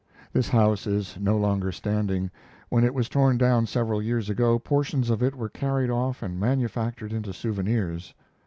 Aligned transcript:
[This 0.33 0.49
house 0.49 0.87
is 0.87 1.15
no 1.19 1.37
longer 1.37 1.71
standing. 1.71 2.31
When 2.69 2.83
it 2.83 2.95
was 2.95 3.07
torn 3.07 3.37
down 3.37 3.67
several 3.67 4.01
years 4.01 4.31
ago, 4.31 4.57
portions 4.57 5.11
of 5.11 5.21
it 5.21 5.35
were 5.35 5.47
carried 5.47 5.91
off 5.91 6.23
and 6.23 6.39
manufactured 6.39 7.13
into 7.13 7.33
souvenirs. 7.33 8.15